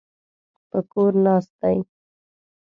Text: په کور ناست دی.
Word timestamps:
په 0.69 0.79
کور 0.91 1.11
ناست 1.25 1.51
دی. 1.61 1.77